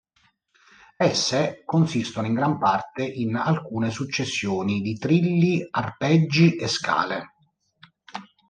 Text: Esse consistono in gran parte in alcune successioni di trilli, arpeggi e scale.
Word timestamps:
Esse 0.97 1.61
consistono 1.63 2.25
in 2.25 2.33
gran 2.33 2.57
parte 2.57 3.05
in 3.05 3.35
alcune 3.35 3.91
successioni 3.91 4.81
di 4.81 4.97
trilli, 4.97 5.63
arpeggi 5.69 6.55
e 6.55 6.67
scale. 6.67 7.27